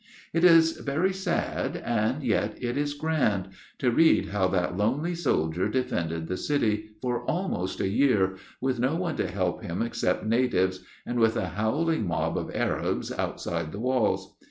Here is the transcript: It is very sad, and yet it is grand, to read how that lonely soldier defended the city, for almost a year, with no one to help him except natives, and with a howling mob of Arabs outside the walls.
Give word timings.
It 0.33 0.43
is 0.43 0.77
very 0.77 1.13
sad, 1.13 1.77
and 1.77 2.23
yet 2.23 2.57
it 2.59 2.75
is 2.75 2.95
grand, 2.95 3.49
to 3.77 3.91
read 3.91 4.29
how 4.29 4.47
that 4.47 4.75
lonely 4.75 5.13
soldier 5.13 5.69
defended 5.69 6.25
the 6.27 6.37
city, 6.37 6.95
for 7.03 7.21
almost 7.25 7.79
a 7.79 7.87
year, 7.87 8.35
with 8.59 8.79
no 8.79 8.95
one 8.95 9.15
to 9.17 9.27
help 9.27 9.61
him 9.61 9.83
except 9.83 10.25
natives, 10.25 10.83
and 11.05 11.19
with 11.19 11.37
a 11.37 11.49
howling 11.49 12.07
mob 12.07 12.35
of 12.35 12.49
Arabs 12.55 13.11
outside 13.11 13.71
the 13.71 13.79
walls. 13.79 14.35